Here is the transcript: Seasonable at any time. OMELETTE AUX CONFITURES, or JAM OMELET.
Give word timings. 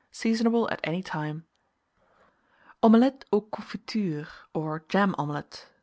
Seasonable 0.11 0.67
at 0.71 0.79
any 0.83 1.03
time. 1.03 1.45
OMELETTE 2.81 3.23
AUX 3.31 3.49
CONFITURES, 3.51 4.27
or 4.51 4.83
JAM 4.89 5.13
OMELET. 5.19 5.67